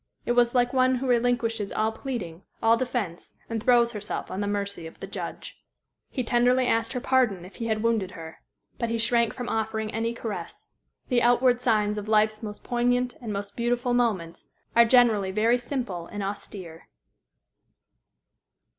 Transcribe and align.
It 0.25 0.31
was 0.31 0.55
like 0.55 0.73
one 0.73 0.95
who 0.95 1.05
relinquishes 1.07 1.71
all 1.71 1.91
pleading, 1.91 2.41
all 2.63 2.75
defence, 2.75 3.35
and 3.51 3.61
throws 3.61 3.91
herself 3.91 4.31
on 4.31 4.41
the 4.41 4.47
mercy 4.47 4.87
of 4.87 4.99
the 4.99 5.05
judge. 5.05 5.63
He 6.09 6.23
tenderly 6.23 6.65
asked 6.65 6.93
her 6.93 6.99
pardon 6.99 7.45
if 7.45 7.57
he 7.57 7.67
had 7.67 7.83
wounded 7.83 8.09
her. 8.17 8.41
But 8.79 8.89
he 8.89 8.97
shrank 8.97 9.31
from 9.31 9.47
offering 9.47 9.93
any 9.93 10.15
caress. 10.15 10.65
The 11.09 11.21
outward 11.21 11.61
signs 11.61 11.99
of 11.99 12.07
life's 12.07 12.41
most 12.41 12.63
poignant 12.63 13.13
and 13.21 13.31
most 13.31 13.55
beautiful 13.55 13.93
moments 13.93 14.49
are 14.75 14.85
generally 14.85 15.29
very 15.29 15.59
simple 15.59 16.07
and 16.07 16.23
austere. 16.23 16.87